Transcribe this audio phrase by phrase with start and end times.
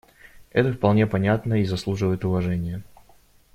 [0.49, 2.81] Это вполне понятно и заслуживает уважения.